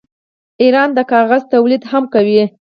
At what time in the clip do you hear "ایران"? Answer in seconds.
0.61-0.89